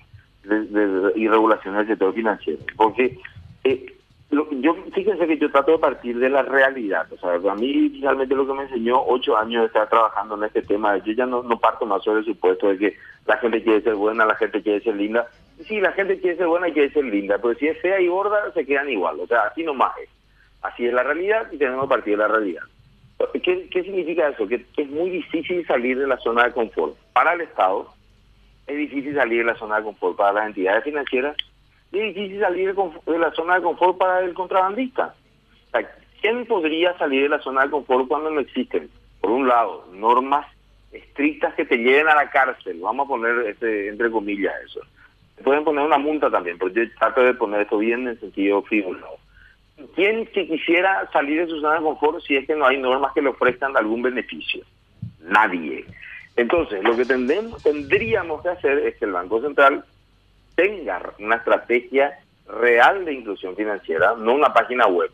y 1.16 1.28
regulaciones 1.28 1.80
del 1.80 1.88
sector 1.88 2.14
financiero. 2.14 2.60
Porque 2.78 3.20
eh, 3.66 3.93
yo 4.34 4.75
fíjense 4.94 5.28
que 5.28 5.38
yo 5.38 5.52
trato 5.52 5.74
de 5.74 5.80
partir 5.80 6.18
de 6.18 6.30
la 6.30 6.42
realidad. 6.42 7.08
O 7.12 7.18
sea, 7.18 7.52
a 7.52 7.56
mí 7.56 7.90
finalmente 7.90 8.36
lo 8.36 8.48
que 8.48 8.54
me 8.54 8.63
enseñó 8.63 9.04
ocho 9.06 9.38
años 9.38 9.62
de 9.62 9.68
estar 9.68 9.90
trabajando 9.90 10.36
en 10.36 10.44
este 10.46 10.62
tema, 10.62 10.98
yo 10.98 11.13
ya 11.13 11.25
no, 11.25 11.44
no 11.44 11.60
parto 11.60 11.86
más 11.86 12.04
sobre 12.04 12.20
el 12.20 12.25
supuesto 12.25 12.70
de 12.70 12.78
que 12.78 12.98
la 13.25 13.38
gente 13.38 13.63
quiere 13.63 13.82
ser 13.82 13.96
buena, 13.96 14.25
la 14.25 14.36
gente 14.36 14.62
quiere 14.62 14.82
ser 14.82 14.96
linda. 14.96 15.28
Sí, 15.68 15.80
la 15.80 15.92
gente 15.92 16.20
quiere 16.20 16.38
ser 16.38 16.48
buena 16.48 16.68
y 16.68 16.74
quiere 16.74 16.92
ser 16.92 17.06
linda, 17.06 17.38
pero 17.38 17.54
si 17.56 17.68
es 17.68 17.80
fea 17.82 18.00
y 18.02 18.08
gorda, 18.08 18.52
se 18.54 18.66
quedan 18.66 18.90
igual. 18.90 19.20
O 19.20 19.28
sea, 19.28 19.42
así 19.44 19.63
nomás 19.63 19.98
es. 20.02 20.10
Así 20.62 20.86
es 20.86 20.94
la 20.94 21.04
realidad 21.04 21.52
y 21.52 21.58
tenemos 21.58 21.84
que 21.84 21.90
partir 21.90 22.13
de 22.18 22.24
la 22.24 22.28
realidad. 22.28 22.63
¿Qué, 23.34 23.70
qué 23.70 23.84
significa 23.84 24.30
eso? 24.30 24.48
Que 24.48 24.66
es 24.78 24.90
muy 24.90 25.10
difícil 25.10 25.66
salir 25.68 26.00
de 26.00 26.08
la 26.08 26.18
zona 26.18 26.46
de 26.46 26.52
confort. 26.52 26.96
Para 27.13 27.34
el 27.34 27.42
Estado, 27.42 27.88
es 28.68 28.78
difícil 28.78 29.16
salir 29.16 29.40
de 29.40 29.52
la 29.52 29.60
zona 29.60 29.78
de 29.78 29.84
confort. 29.84 30.18
Para 30.18 30.34
las 30.34 30.48
entidades 30.48 30.84
financieras, 30.84 31.38
es 32.00 32.16
difícil 32.16 32.40
salir 32.40 32.74
de 32.74 33.20
la 33.20 33.32
zona 33.32 33.56
de 33.56 33.62
confort 33.62 33.98
para 33.98 34.22
el 34.22 34.34
contrabandista. 34.34 35.14
¿Quién 36.22 36.46
podría 36.46 36.98
salir 36.98 37.24
de 37.24 37.30
la 37.30 37.40
zona 37.40 37.64
de 37.64 37.70
confort 37.70 38.08
cuando 38.08 38.32
no 38.32 38.40
existen, 38.40 38.90
por 39.20 39.32
un 39.32 39.48
lado, 39.48 39.86
normas 39.94 40.48
estrictas 40.92 41.54
que 41.56 41.66
te 41.66 41.78
lleven 41.78 42.08
a 42.08 42.16
la 42.16 42.30
cárcel? 42.30 42.80
Vamos 42.80 43.06
a 43.06 43.10
poner 43.10 43.48
este, 43.48 43.90
entre 43.90 44.10
comillas 44.10 44.54
eso. 44.66 44.80
pueden 45.44 45.66
poner 45.66 45.84
una 45.84 45.98
multa 45.98 46.32
también, 46.32 46.58
pero 46.58 46.72
yo 46.72 46.84
trato 46.98 47.22
de 47.22 47.34
poner 47.34 47.62
esto 47.62 47.78
bien 47.78 48.08
en 48.08 48.20
sentido 48.20 48.62
frívolo. 48.64 49.18
¿Quién 49.96 50.26
que 50.28 50.48
quisiera 50.48 51.10
salir 51.12 51.42
de 51.42 51.48
su 51.48 51.60
zona 51.60 51.76
de 51.76 51.82
confort 51.82 52.22
si 52.22 52.38
es 52.38 52.48
que 52.48 52.56
no 52.56 52.66
hay 52.66 52.78
normas 52.78 53.12
que 53.14 53.22
le 53.22 53.30
ofrezcan 53.30 53.76
algún 53.76 54.02
beneficio? 54.02 54.64
Nadie. 55.20 55.86
Entonces, 56.36 56.84
lo 56.84 56.96
que 56.96 57.06
tendríamos 57.06 58.42
que 58.42 58.50
hacer 58.50 58.80
es 58.80 58.96
que 58.96 59.06
el 59.06 59.12
Banco 59.12 59.42
Central 59.42 59.84
tenga 60.56 61.14
una 61.20 61.38
estrategia 61.38 62.20
real 62.48 63.06
de 63.06 63.14
inclusión 63.14 63.56
financiera, 63.56 64.16
no 64.18 64.34
una 64.34 64.54
página 64.54 64.88
web, 64.88 65.10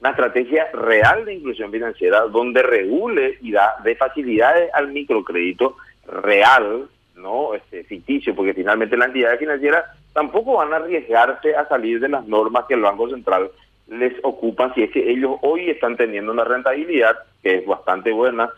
una 0.00 0.10
estrategia 0.10 0.68
real 0.72 1.24
de 1.24 1.34
inclusión 1.34 1.70
financiera 1.70 2.20
donde 2.22 2.62
regule 2.62 3.38
y 3.40 3.52
da 3.52 3.76
de 3.82 3.96
facilidades 3.96 4.70
al 4.74 4.88
microcrédito 4.88 5.76
real, 6.06 6.88
no 7.16 7.54
este, 7.54 7.84
ficticio, 7.84 8.34
porque 8.34 8.54
finalmente 8.54 8.96
las 8.96 9.08
entidades 9.08 9.38
financieras 9.38 9.84
tampoco 10.12 10.54
van 10.54 10.72
a 10.72 10.76
arriesgarse 10.76 11.56
a 11.56 11.66
salir 11.68 12.00
de 12.00 12.08
las 12.08 12.26
normas 12.26 12.64
que 12.66 12.74
el 12.74 12.82
Banco 12.82 13.08
Central 13.08 13.50
les 13.88 14.12
ocupa 14.22 14.72
si 14.74 14.82
es 14.82 14.90
que 14.90 15.10
ellos 15.10 15.36
hoy 15.42 15.68
están 15.68 15.96
teniendo 15.96 16.32
una 16.32 16.44
rentabilidad 16.44 17.16
que 17.42 17.56
es 17.56 17.66
bastante 17.66 18.12
buena 18.12 18.50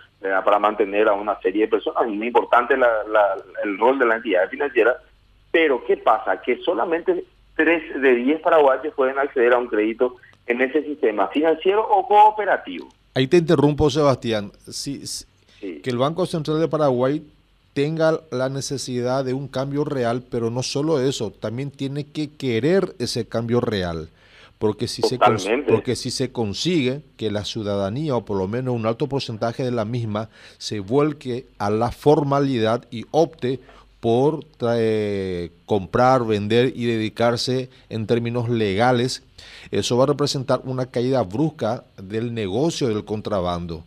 para 0.44 0.58
mantener 0.58 1.08
a 1.08 1.14
una 1.14 1.38
serie 1.40 1.62
de 1.62 1.68
personas. 1.68 2.06
Muy 2.08 2.28
importante 2.28 2.74
el 2.74 3.78
rol 3.78 3.98
de 3.98 4.06
la 4.06 4.16
entidad 4.16 4.48
financiera, 4.48 4.96
pero 5.56 5.82
¿qué 5.86 5.96
pasa? 5.96 6.42
Que 6.42 6.58
solamente 6.58 7.24
3 7.54 8.02
de 8.02 8.14
10 8.14 8.42
paraguayos 8.42 8.92
pueden 8.94 9.18
acceder 9.18 9.54
a 9.54 9.58
un 9.58 9.68
crédito 9.68 10.16
en 10.46 10.60
ese 10.60 10.82
sistema 10.82 11.28
financiero 11.28 11.80
o 11.80 12.06
cooperativo. 12.06 12.88
Ahí 13.14 13.26
te 13.26 13.38
interrumpo, 13.38 13.88
Sebastián. 13.88 14.52
Si, 14.68 15.02
Que 15.58 15.88
el 15.88 15.96
Banco 15.96 16.26
Central 16.26 16.60
de 16.60 16.68
Paraguay 16.68 17.26
tenga 17.72 18.20
la 18.30 18.50
necesidad 18.50 19.24
de 19.24 19.32
un 19.32 19.48
cambio 19.48 19.86
real, 19.86 20.22
pero 20.30 20.50
no 20.50 20.62
solo 20.62 21.00
eso, 21.00 21.30
también 21.30 21.70
tiene 21.70 22.04
que 22.04 22.28
querer 22.36 22.94
ese 22.98 23.26
cambio 23.26 23.62
real. 23.62 24.10
Porque 24.58 24.88
si, 24.88 25.00
se 25.00 25.18
porque 25.66 25.96
si 25.96 26.10
se 26.10 26.32
consigue 26.32 27.00
que 27.16 27.30
la 27.30 27.46
ciudadanía, 27.46 28.14
o 28.14 28.26
por 28.26 28.36
lo 28.36 28.46
menos 28.46 28.74
un 28.74 28.84
alto 28.84 29.06
porcentaje 29.06 29.64
de 29.64 29.70
la 29.70 29.86
misma, 29.86 30.28
se 30.58 30.80
vuelque 30.80 31.46
a 31.56 31.70
la 31.70 31.90
formalidad 31.92 32.84
y 32.90 33.06
opte 33.10 33.58
por 34.00 34.44
comprar, 35.64 36.24
vender 36.24 36.72
y 36.74 36.86
dedicarse 36.86 37.70
en 37.88 38.06
términos 38.06 38.48
legales, 38.48 39.22
eso 39.70 39.96
va 39.96 40.04
a 40.04 40.08
representar 40.08 40.60
una 40.64 40.86
caída 40.86 41.22
brusca 41.22 41.84
del 41.96 42.34
negocio 42.34 42.88
del 42.88 43.04
contrabando. 43.04 43.84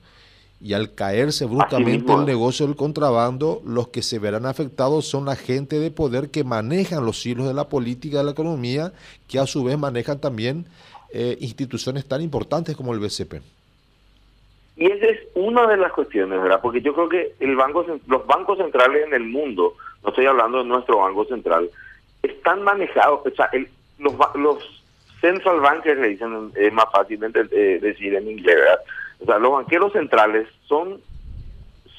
Y 0.62 0.74
al 0.74 0.94
caerse 0.94 1.46
bruscamente 1.46 2.12
el 2.12 2.26
negocio 2.26 2.68
del 2.68 2.76
contrabando, 2.76 3.62
los 3.66 3.88
que 3.90 4.02
se 4.02 4.20
verán 4.20 4.46
afectados 4.46 5.06
son 5.06 5.26
la 5.26 5.38
gente 5.38 5.80
de 5.80 5.90
poder 5.90 6.32
que 6.32 6.44
manejan 6.44 7.06
los 7.06 7.26
hilos 7.26 7.48
de 7.48 7.54
la 7.54 7.70
política 7.70 8.18
de 8.18 8.26
la 8.26 8.32
economía, 8.32 8.92
que 9.30 9.40
a 9.40 9.48
su 9.48 9.64
vez 9.64 9.78
manejan 9.78 10.20
también 10.20 10.66
eh, 11.14 11.38
instituciones 11.40 12.06
tan 12.06 12.22
importantes 12.22 12.76
como 12.76 12.94
el 12.94 13.00
BCP. 13.00 13.36
Y 14.76 14.86
esa 14.86 15.08
es 15.08 15.20
una 15.34 15.68
de 15.68 15.78
las 15.78 15.92
cuestiones, 15.92 16.42
¿verdad? 16.42 16.60
Porque 16.62 16.82
yo 16.82 16.94
creo 16.94 17.10
que 17.10 17.34
el 17.40 17.56
banco, 17.56 17.86
los 18.08 18.28
bancos 18.28 18.58
centrales 18.58 19.08
en 19.08 19.14
el 19.14 19.26
mundo, 19.26 19.76
no 20.04 20.10
estoy 20.10 20.26
hablando 20.26 20.60
de 20.60 20.66
nuestro 20.66 21.00
banco 21.00 21.26
central, 21.26 21.70
están 22.24 22.64
manejados, 22.64 23.22
o 23.26 23.30
sea, 23.32 23.50
los, 23.98 24.14
los 24.36 24.84
central 25.22 25.60
bankers 25.60 26.00
le 26.00 26.10
dicen, 26.10 26.52
es 26.56 26.74
más 26.74 26.86
fácil 26.92 27.20
eh, 27.24 27.80
decir 27.82 28.16
en 28.16 28.30
inglés, 28.30 28.56
¿verdad? 28.56 28.80
O 29.20 29.26
sea, 29.26 29.40
los 29.40 29.52
banqueros 29.52 29.94
centrales 29.94 30.48
son 30.68 31.02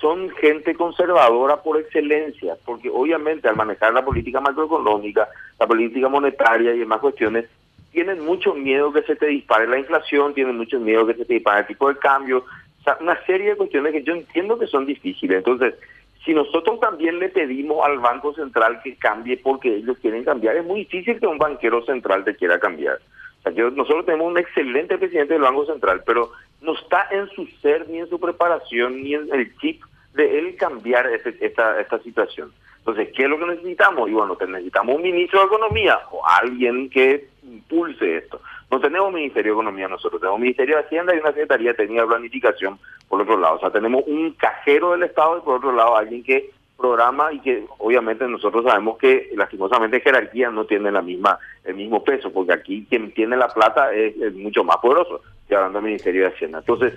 son 0.01 0.31
gente 0.31 0.75
conservadora 0.75 1.63
por 1.63 1.79
excelencia, 1.79 2.57
porque 2.65 2.89
obviamente 2.89 3.49
al 3.49 3.57
manejar 3.57 3.93
la 3.93 4.05
política 4.05 4.41
macroeconómica, 4.41 5.29
la 5.59 5.67
política 5.67 6.09
monetaria 6.09 6.75
y 6.75 6.79
demás 6.79 7.01
cuestiones, 7.01 7.45
tienen 7.93 8.25
mucho 8.25 8.55
miedo 8.55 8.93
que 8.93 9.03
se 9.03 9.15
te 9.17 9.27
dispare 9.27 9.67
la 9.67 9.79
inflación, 9.79 10.33
tienen 10.33 10.57
mucho 10.57 10.81
miedo 10.81 11.07
que 11.07 11.15
se 11.15 11.27
te 11.27 11.35
dispare 11.35 11.61
el 11.61 11.67
tipo 11.67 11.89
de 11.89 11.99
cambio, 11.99 12.39
o 12.39 12.83
sea, 12.83 12.97
una 13.01 13.23
serie 13.27 13.51
de 13.51 13.57
cuestiones 13.57 13.93
que 13.93 14.03
yo 14.03 14.15
entiendo 14.15 14.59
que 14.59 14.67
son 14.67 14.87
difíciles. 14.87 15.37
Entonces, 15.37 15.75
si 16.25 16.35
nosotros 16.35 16.81
también 16.81 17.19
le 17.19 17.31
pedimos 17.31 17.85
al 17.85 17.99
Banco 17.99 18.35
Central 18.35 18.81
que 18.83 18.97
cambie 18.97 19.39
porque 19.39 19.77
ellos 19.77 19.97
quieren 20.01 20.25
cambiar, 20.25 20.57
es 20.57 20.65
muy 20.65 20.81
difícil 20.81 21.19
que 21.19 21.27
un 21.27 21.39
banquero 21.39 21.85
central 21.85 22.25
te 22.25 22.37
quiera 22.37 22.59
cambiar. 22.59 22.99
O 23.39 23.43
sea, 23.43 23.71
nosotros 23.71 24.05
tenemos 24.05 24.31
un 24.31 24.39
excelente 24.39 24.99
presidente 24.99 25.35
del 25.35 25.43
Banco 25.43 25.65
Central, 25.65 26.03
pero 26.05 26.33
no 26.61 26.75
está 26.75 27.09
en 27.11 27.29
su 27.31 27.47
ser, 27.63 27.89
ni 27.89 28.01
en 28.01 28.09
su 28.09 28.21
preparación, 28.21 29.03
ni 29.03 29.15
en 29.15 29.33
el 29.33 29.57
chip 29.59 29.83
de 30.13 30.39
él 30.39 30.57
cambiar 30.57 31.07
esta, 31.07 31.81
esta 31.81 31.99
situación. 32.01 32.53
Entonces, 32.79 33.09
¿qué 33.15 33.25
es 33.25 33.29
lo 33.29 33.39
que 33.39 33.47
necesitamos? 33.47 34.09
Y 34.09 34.13
bueno, 34.13 34.37
necesitamos 34.47 34.97
un 34.97 35.03
ministro 35.03 35.41
de 35.41 35.47
Economía 35.47 36.01
o 36.11 36.27
alguien 36.27 36.91
que 36.91 37.29
impulse 37.45 38.19
esto. 38.19 38.41
No 38.71 38.81
tenemos 38.81 39.13
Ministerio 39.13 39.53
de 39.53 39.57
Economía 39.57 39.89
nosotros, 39.89 40.21
tenemos 40.21 40.41
Ministerio 40.41 40.77
de 40.77 40.83
Hacienda 40.83 41.15
y 41.15 41.19
una 41.19 41.33
Secretaría 41.33 41.75
Técnica 41.75 42.03
de 42.03 42.09
Planificación 42.09 42.79
por 43.09 43.21
otro 43.21 43.37
lado. 43.37 43.57
O 43.57 43.61
sea, 43.61 43.71
tenemos 43.71 44.05
un 44.07 44.33
cajero 44.33 44.93
del 44.93 45.03
Estado 45.03 45.39
y 45.39 45.41
por 45.41 45.57
otro 45.57 45.73
lado 45.73 45.97
alguien 45.97 46.23
que 46.23 46.51
programa 46.81 47.33
y 47.33 47.41
que 47.41 47.65
obviamente 47.79 48.27
nosotros 48.27 48.65
sabemos 48.65 48.97
que 48.97 49.31
lastimosamente 49.37 50.01
jerarquía 50.01 50.51
no 50.51 50.65
tiene 50.65 50.91
la 50.91 51.03
misma 51.03 51.39
el 51.65 51.75
mismo 51.75 52.03
peso, 52.03 52.33
porque 52.33 52.55
aquí 52.55 52.87
quien 52.89 53.13
tiene 53.13 53.37
la 53.37 53.49
plata 53.49 53.93
es, 53.93 54.17
mucho 54.35 54.65
más 54.65 54.79
poderoso, 54.79 55.21
estoy 55.43 55.57
hablando 55.57 55.79
del 55.79 55.87
Ministerio 55.87 56.23
de 56.23 56.35
Hacienda. 56.35 56.59
Entonces, 56.61 56.95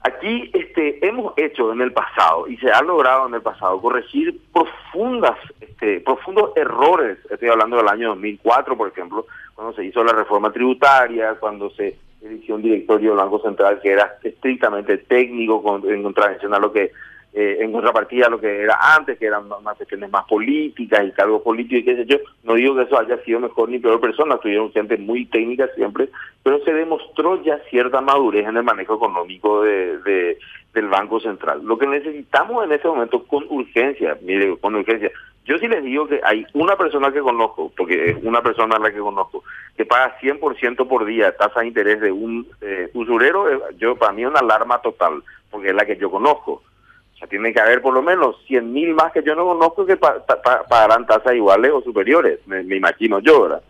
aquí 0.00 0.50
este 0.54 1.06
hemos 1.06 1.34
hecho 1.36 1.72
en 1.72 1.82
el 1.82 1.92
pasado 1.92 2.48
y 2.48 2.56
se 2.56 2.70
ha 2.70 2.80
logrado 2.80 3.28
en 3.28 3.34
el 3.34 3.42
pasado 3.42 3.80
corregir 3.82 4.40
profundas 4.52 5.36
este, 5.60 6.00
profundos 6.00 6.52
errores, 6.56 7.18
estoy 7.28 7.50
hablando 7.50 7.76
del 7.76 7.88
año 7.88 8.08
2004, 8.08 8.76
por 8.76 8.88
ejemplo, 8.88 9.26
cuando 9.60 9.76
se 9.76 9.84
hizo 9.84 10.02
la 10.02 10.14
reforma 10.14 10.50
tributaria, 10.50 11.34
cuando 11.34 11.68
se 11.68 11.94
eligió 12.22 12.54
un 12.54 12.62
directorio 12.62 13.10
del 13.10 13.18
Banco 13.18 13.42
Central 13.42 13.78
que 13.82 13.90
era 13.90 14.16
estrictamente 14.22 14.96
técnico 14.96 15.62
en 15.86 16.02
contravención 16.02 16.54
a 16.54 16.58
lo 16.58 16.72
que 16.72 16.92
eh, 17.34 17.58
en 17.60 17.70
contrapartida 17.70 18.26
a 18.26 18.30
lo 18.30 18.40
que 18.40 18.62
era 18.62 18.78
antes, 18.96 19.18
que 19.18 19.26
eran 19.26 19.46
más 19.62 19.76
cuestiones 19.76 20.10
más 20.10 20.24
políticas 20.24 21.06
y 21.06 21.12
cargos 21.12 21.42
políticos 21.42 21.82
y 21.82 21.84
qué 21.84 21.96
sé 21.96 22.06
yo. 22.06 22.16
No 22.42 22.54
digo 22.54 22.74
que 22.74 22.84
eso 22.84 22.98
haya 22.98 23.22
sido 23.22 23.38
mejor 23.38 23.68
ni 23.68 23.78
peor 23.78 24.00
persona, 24.00 24.38
tuvieron 24.38 24.72
gente 24.72 24.96
muy 24.96 25.26
técnica 25.26 25.68
siempre, 25.74 26.08
pero 26.42 26.64
se 26.64 26.72
demostró 26.72 27.42
ya 27.42 27.58
cierta 27.68 28.00
madurez 28.00 28.48
en 28.48 28.56
el 28.56 28.64
manejo 28.64 28.94
económico 28.96 29.62
de, 29.62 30.38
del 30.72 30.88
Banco 30.88 31.20
Central. 31.20 31.60
Lo 31.62 31.76
que 31.76 31.86
necesitamos 31.86 32.64
en 32.64 32.72
este 32.72 32.88
momento 32.88 33.24
con 33.24 33.44
urgencia, 33.50 34.16
mire, 34.22 34.56
con 34.56 34.74
urgencia. 34.74 35.10
Yo 35.50 35.58
sí 35.58 35.68
les 35.68 35.82
digo 35.82 36.06
que 36.06 36.20
hay 36.22 36.46
una 36.54 36.76
persona 36.76 37.12
que 37.12 37.20
conozco, 37.20 37.72
porque 37.76 38.10
es 38.10 38.16
una 38.22 38.40
persona 38.40 38.76
a 38.76 38.78
la 38.78 38.92
que 38.92 39.00
conozco, 39.00 39.42
que 39.76 39.84
paga 39.84 40.16
100% 40.20 40.86
por 40.86 41.04
día 41.04 41.36
tasa 41.36 41.60
de 41.60 41.66
interés 41.66 42.00
de 42.00 42.12
un 42.12 42.46
eh, 42.60 42.88
usurero, 42.94 43.46
yo 43.76 43.96
para 43.96 44.12
mí 44.12 44.22
es 44.22 44.28
una 44.28 44.40
alarma 44.40 44.80
total, 44.80 45.22
porque 45.50 45.70
es 45.70 45.74
la 45.74 45.84
que 45.84 45.96
yo 45.96 46.10
conozco 46.10 46.62
sea, 47.20 47.28
tiene 47.28 47.52
que 47.52 47.60
haber 47.60 47.80
por 47.82 47.94
lo 47.94 48.02
menos 48.02 48.36
100 48.46 48.72
mil 48.72 48.94
más 48.94 49.12
que 49.12 49.22
yo 49.22 49.34
no 49.34 49.44
conozco 49.44 49.86
que 49.86 49.96
pagarán 49.96 51.06
tasas 51.06 51.34
iguales 51.34 51.70
o 51.72 51.82
superiores, 51.82 52.40
me, 52.46 52.62
imagino 52.62 53.20
yo, 53.20 53.42
¿verdad? 53.42 53.62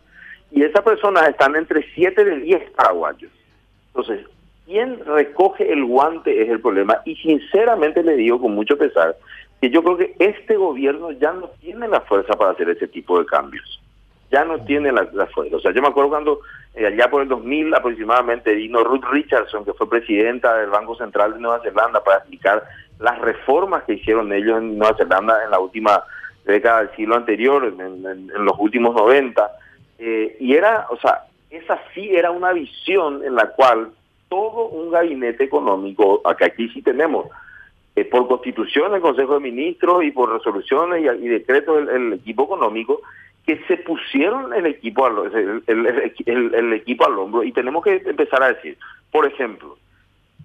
Y 0.50 0.62
esas 0.62 0.82
personas 0.82 1.28
están 1.28 1.54
entre 1.56 1.84
7 1.94 2.24
de 2.24 2.36
10 2.36 2.70
paraguayos. 2.70 3.30
Entonces, 3.88 4.26
¿quién 4.66 5.04
recoge 5.04 5.72
el 5.72 5.84
guante 5.84 6.42
es 6.42 6.48
el 6.48 6.60
problema? 6.60 7.00
Y 7.04 7.16
sinceramente 7.16 8.02
le 8.02 8.16
digo 8.16 8.40
con 8.40 8.54
mucho 8.54 8.76
pesar 8.78 9.16
que 9.60 9.70
yo 9.70 9.82
creo 9.82 9.96
que 9.98 10.14
este 10.18 10.56
gobierno 10.56 11.12
ya 11.12 11.32
no 11.32 11.48
tiene 11.60 11.86
la 11.88 12.00
fuerza 12.00 12.34
para 12.34 12.52
hacer 12.52 12.70
ese 12.70 12.88
tipo 12.88 13.18
de 13.18 13.26
cambios. 13.26 13.80
Ya 14.30 14.44
no 14.44 14.58
tiene 14.64 14.92
la, 14.92 15.06
fuerza. 15.26 15.56
O 15.56 15.60
sea, 15.60 15.72
yo 15.72 15.82
me 15.82 15.88
acuerdo 15.88 16.10
cuando 16.10 16.40
eh, 16.74 16.86
allá 16.86 17.10
por 17.10 17.22
el 17.22 17.28
2000 17.28 17.74
aproximadamente 17.74 18.54
vino 18.54 18.84
Ruth 18.84 19.04
Richardson, 19.10 19.64
que 19.64 19.74
fue 19.74 19.90
presidenta 19.90 20.56
del 20.56 20.70
Banco 20.70 20.96
Central 20.96 21.34
de 21.34 21.40
Nueva 21.40 21.60
Zelanda, 21.62 22.02
para 22.02 22.18
explicar 22.18 22.62
las 23.00 23.18
reformas 23.18 23.82
que 23.84 23.94
hicieron 23.94 24.32
ellos 24.32 24.58
en 24.58 24.78
Nueva 24.78 24.96
Zelanda 24.96 25.44
en 25.44 25.50
la 25.50 25.58
última 25.58 26.04
década 26.44 26.80
del 26.80 26.96
siglo 26.96 27.16
anterior, 27.16 27.64
en, 27.64 28.28
los 28.44 28.58
últimos 28.58 28.94
90. 28.94 29.50
Eh, 29.98 30.36
y 30.40 30.54
era, 30.54 30.86
o 30.90 30.96
sea, 30.96 31.24
esa 31.50 31.78
sí 31.92 32.14
era 32.14 32.30
una 32.30 32.52
visión 32.52 33.24
en 33.24 33.34
la 33.34 33.48
cual 33.48 33.90
todo 34.28 34.68
un 34.68 34.90
gabinete 34.90 35.44
económico, 35.44 36.22
que 36.38 36.44
aquí 36.44 36.68
sí 36.68 36.80
tenemos, 36.80 37.26
eh, 38.00 38.04
por 38.04 38.28
constitución 38.28 38.94
el 38.94 39.00
Consejo 39.00 39.34
de 39.34 39.40
Ministros 39.40 40.04
y 40.04 40.10
por 40.10 40.32
resoluciones 40.32 41.02
y, 41.20 41.28
decretos 41.28 41.86
del 41.86 42.14
equipo 42.14 42.44
económico, 42.44 43.02
que 43.46 43.60
se 43.66 43.76
pusieron 43.78 44.52
el 44.54 44.66
equipo, 44.66 45.06
al, 45.06 45.62
el 45.66 46.72
equipo 46.72 47.06
al 47.06 47.18
hombro 47.18 47.42
y 47.42 47.52
tenemos 47.52 47.82
que 47.82 48.02
empezar 48.04 48.42
a 48.42 48.52
decir, 48.52 48.76
por 49.10 49.26
ejemplo, 49.26 49.76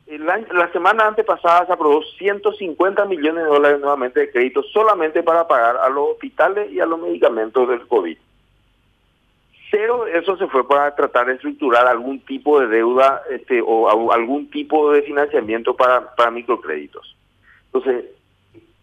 la, 0.07 0.71
semana 0.71 1.07
antepasada 1.07 1.65
se 1.65 1.73
aprobó 1.73 2.03
150 2.03 3.05
millones 3.05 3.43
de 3.43 3.49
dólares 3.49 3.79
nuevamente 3.79 4.19
de 4.19 4.31
crédito 4.31 4.61
solamente 4.63 5.23
para 5.23 5.47
pagar 5.47 5.77
a 5.77 5.89
los 5.89 6.11
hospitales 6.11 6.71
y 6.71 6.79
a 6.79 6.85
los 6.85 6.99
medicamentos 6.99 7.67
del 7.67 7.87
COVID. 7.87 8.17
Cero 9.71 10.05
eso 10.05 10.37
se 10.37 10.47
fue 10.47 10.67
para 10.67 10.93
tratar 10.95 11.25
de 11.25 11.33
estructurar 11.33 11.87
algún 11.87 12.19
tipo 12.19 12.59
de 12.59 12.67
deuda 12.67 13.23
este, 13.31 13.61
o 13.65 14.11
algún 14.11 14.49
tipo 14.51 14.91
de 14.91 15.01
financiamiento 15.01 15.75
para, 15.75 16.13
para 16.15 16.29
microcréditos. 16.29 17.15
Entonces, 17.75 18.05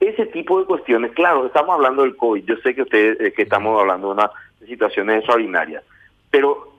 ese 0.01 0.27
tipo 0.27 0.61
de 0.61 0.67
cuestiones, 0.67 1.13
claro, 1.13 1.47
estamos 1.47 1.75
hablando 1.75 2.03
del 2.03 2.15
COVID, 2.15 2.45
yo 2.45 2.57
sé 2.57 2.75
que 2.75 2.83
ustedes 2.83 3.19
eh, 3.21 3.33
que 3.33 3.43
estamos 3.43 3.81
hablando 3.81 4.09
de 4.09 4.13
una 4.15 4.31
de 4.61 4.67
situaciones 4.67 5.19
extraordinarias, 5.19 5.83
pero 6.31 6.73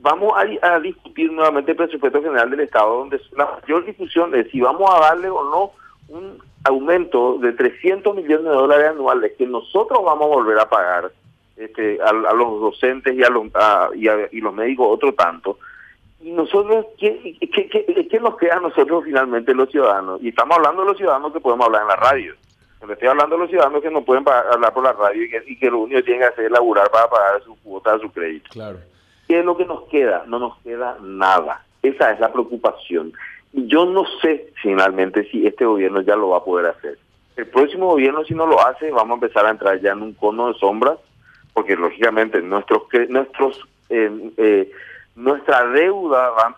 vamos 0.00 0.32
a, 0.62 0.80
discutir 0.80 1.30
nuevamente 1.30 1.72
el 1.72 1.76
presupuesto 1.76 2.22
general 2.22 2.50
del 2.50 2.60
Estado, 2.60 3.00
donde 3.00 3.20
la 3.36 3.58
mayor 3.60 3.84
discusión 3.84 4.34
es 4.34 4.50
si 4.50 4.62
vamos 4.62 4.90
a 4.94 5.00
darle 5.00 5.28
o 5.28 5.44
no 5.44 5.72
un 6.08 6.38
aumento 6.64 7.36
de 7.38 7.52
300 7.52 8.16
millones 8.16 8.44
de 8.44 8.50
dólares 8.50 8.90
anuales 8.92 9.32
que 9.36 9.46
nosotros 9.46 10.02
vamos 10.02 10.24
a 10.24 10.34
volver 10.34 10.58
a 10.58 10.70
pagar 10.70 11.12
este, 11.56 12.00
a, 12.00 12.12
los 12.12 12.60
docentes 12.60 13.14
y 13.14 13.22
a 13.22 13.28
los, 13.28 13.46
y, 14.32 14.40
los 14.40 14.54
médicos 14.54 14.86
otro 14.88 15.12
tanto. 15.12 15.58
Y 16.22 16.30
nosotros, 16.30 16.86
¿qué, 16.98 17.36
qué, 17.40 18.01
nos 18.22 18.36
queda 18.36 18.56
a 18.56 18.60
nosotros 18.60 19.04
finalmente 19.04 19.54
los 19.54 19.70
ciudadanos? 19.70 20.22
Y 20.22 20.28
estamos 20.28 20.56
hablando 20.56 20.82
de 20.82 20.88
los 20.88 20.96
ciudadanos 20.96 21.32
que 21.32 21.40
podemos 21.40 21.66
hablar 21.66 21.82
en 21.82 21.88
la 21.88 21.96
radio. 21.96 22.34
Me 22.86 22.94
estoy 22.94 23.08
hablando 23.08 23.36
de 23.36 23.42
los 23.42 23.50
ciudadanos 23.50 23.82
que 23.82 23.90
no 23.90 24.02
pueden 24.02 24.24
hablar 24.28 24.72
por 24.72 24.82
la 24.82 24.92
radio 24.92 25.22
y 25.22 25.30
que, 25.30 25.42
y 25.46 25.56
que 25.56 25.70
lo 25.70 25.80
único 25.80 25.98
que 25.98 26.04
tienen 26.04 26.22
que 26.22 26.28
hacer 26.28 26.44
es 26.46 26.50
laburar 26.50 26.90
para 26.90 27.08
pagar 27.08 27.42
su 27.44 27.54
cuota, 27.62 27.98
su 27.98 28.10
crédito. 28.10 28.50
Claro. 28.50 28.78
¿Qué 29.28 29.38
es 29.38 29.44
lo 29.44 29.56
que 29.56 29.64
nos 29.64 29.84
queda? 29.84 30.24
No 30.26 30.38
nos 30.40 30.58
queda 30.58 30.96
nada. 31.00 31.64
Esa 31.82 32.10
es 32.10 32.20
la 32.20 32.32
preocupación. 32.32 33.12
Y 33.52 33.66
yo 33.66 33.84
no 33.84 34.04
sé 34.20 34.52
finalmente 34.62 35.28
si 35.30 35.46
este 35.46 35.64
gobierno 35.64 36.00
ya 36.00 36.16
lo 36.16 36.30
va 36.30 36.38
a 36.38 36.44
poder 36.44 36.66
hacer. 36.66 36.98
El 37.36 37.46
próximo 37.46 37.86
gobierno, 37.86 38.24
si 38.24 38.34
no 38.34 38.46
lo 38.46 38.64
hace, 38.66 38.90
vamos 38.90 39.12
a 39.12 39.24
empezar 39.24 39.46
a 39.46 39.50
entrar 39.50 39.80
ya 39.80 39.92
en 39.92 40.02
un 40.02 40.14
cono 40.14 40.52
de 40.52 40.58
sombras, 40.58 40.98
porque 41.54 41.76
lógicamente 41.76 42.42
nuestros 42.42 42.82
nuestros 43.08 43.60
eh, 43.88 44.32
eh, 44.36 44.70
nuestra 45.14 45.66
deuda 45.66 46.30
va, 46.30 46.56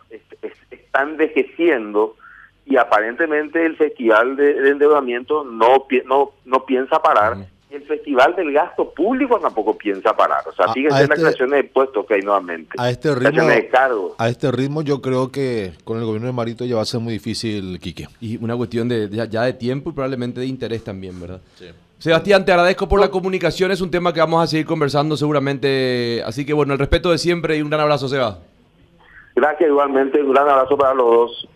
está 0.70 1.02
envejeciendo 1.02 2.16
y 2.66 2.76
aparentemente 2.76 3.64
el 3.64 3.76
festival 3.76 4.36
de, 4.36 4.70
endeudamiento 4.70 5.44
no, 5.44 5.86
no, 6.06 6.32
no 6.44 6.64
piensa 6.64 7.00
parar 7.02 7.36
el 7.74 7.82
Festival 7.82 8.34
del 8.36 8.52
Gasto 8.52 8.92
Público 8.92 9.38
tampoco 9.38 9.76
piensa 9.76 10.14
parar. 10.14 10.42
O 10.46 10.52
sea, 10.54 10.72
fíjense 10.72 10.96
la 10.96 11.02
este 11.02 11.14
creación 11.16 11.50
de 11.50 11.60
impuestos 11.60 12.06
que 12.06 12.14
hay 12.14 12.22
nuevamente. 12.22 12.70
A 12.78 12.90
este 12.90 13.14
ritmo, 13.14 13.42
a 14.18 14.28
este 14.28 14.52
ritmo 14.52 14.82
yo 14.82 15.00
creo 15.00 15.30
que 15.30 15.72
con 15.84 15.98
el 15.98 16.04
gobierno 16.04 16.26
de 16.26 16.32
Marito 16.32 16.64
ya 16.64 16.76
va 16.76 16.82
a 16.82 16.86
ser 16.86 17.00
muy 17.00 17.14
difícil, 17.14 17.78
Quique. 17.80 18.08
Y 18.20 18.42
una 18.42 18.56
cuestión 18.56 18.88
de 18.88 19.08
ya, 19.10 19.42
de 19.42 19.52
tiempo 19.54 19.90
y 19.90 19.92
probablemente 19.92 20.40
de 20.40 20.46
interés 20.46 20.84
también, 20.84 21.20
¿verdad? 21.20 21.40
Sí. 21.56 21.66
Sebastián, 22.04 22.44
te 22.44 22.52
agradezco 22.52 22.86
por 22.86 23.00
la 23.00 23.08
comunicación. 23.08 23.70
Es 23.70 23.80
un 23.80 23.90
tema 23.90 24.12
que 24.12 24.20
vamos 24.20 24.44
a 24.44 24.46
seguir 24.46 24.66
conversando 24.66 25.16
seguramente. 25.16 26.22
Así 26.26 26.44
que 26.44 26.52
bueno, 26.52 26.74
el 26.74 26.78
respeto 26.78 27.10
de 27.10 27.16
siempre 27.16 27.56
y 27.56 27.62
un 27.62 27.70
gran 27.70 27.80
abrazo, 27.80 28.08
Seba. 28.08 28.40
Gracias 29.34 29.70
igualmente. 29.70 30.20
Un 30.22 30.34
gran 30.34 30.46
abrazo 30.46 30.76
para 30.76 30.92
los 30.92 31.06
dos. 31.06 31.48